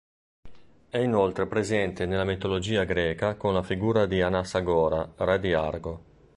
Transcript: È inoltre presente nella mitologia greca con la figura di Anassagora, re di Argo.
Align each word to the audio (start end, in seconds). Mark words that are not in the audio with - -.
È 0.89 0.97
inoltre 0.97 1.45
presente 1.45 2.07
nella 2.07 2.23
mitologia 2.23 2.85
greca 2.85 3.35
con 3.35 3.53
la 3.53 3.61
figura 3.61 4.07
di 4.07 4.19
Anassagora, 4.19 5.07
re 5.17 5.39
di 5.39 5.53
Argo. 5.53 6.01